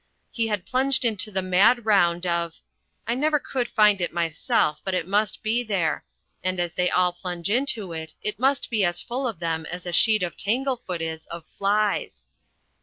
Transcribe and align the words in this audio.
He 0.31 0.47
had 0.47 0.65
plunged 0.65 1.05
into 1.05 1.29
the 1.29 1.43
mad 1.43 1.85
round 1.85 2.25
of 2.25 2.55
I 3.05 3.13
never 3.13 3.37
could 3.39 3.67
find 3.67 4.01
it 4.01 4.11
myself, 4.11 4.79
but 4.83 4.95
it 4.95 5.07
must 5.07 5.43
be 5.43 5.63
there, 5.63 6.05
and 6.43 6.59
as 6.59 6.73
they 6.73 6.89
all 6.89 7.13
plunge 7.13 7.51
into 7.51 7.93
it, 7.93 8.15
it 8.23 8.39
must 8.39 8.71
be 8.71 8.83
as 8.83 8.99
full 8.99 9.27
of 9.27 9.37
them 9.37 9.67
as 9.67 9.85
a 9.85 9.93
sheet 9.93 10.23
of 10.23 10.35
Tanglefoot 10.35 11.01
is 11.03 11.27
of 11.27 11.45
flies. 11.55 12.25